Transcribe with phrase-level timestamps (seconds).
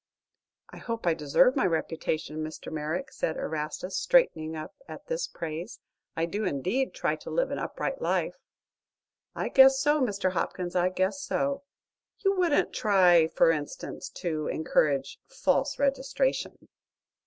[0.71, 2.71] "I hope I deserve my reputation, Mr.
[2.73, 5.79] Merrick," said Erastus, straightening up at this praise.
[6.17, 8.33] "I do, indeed, try to live an upright life."
[9.35, 10.31] "I guess so, Mr.
[10.31, 11.61] Hopkins, I guess so.
[12.25, 16.67] You wouldn't try, for instance, to encourage false registration."